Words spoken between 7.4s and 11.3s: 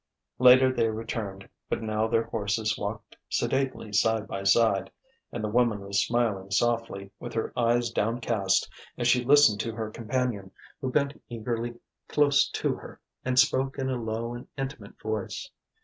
eyes downcast, as she listened to her companion, who bent